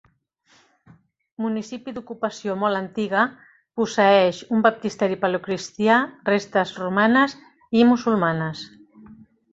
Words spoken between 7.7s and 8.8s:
i musulmanes.